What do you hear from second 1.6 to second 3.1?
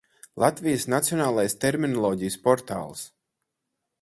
terminoloģijas portāls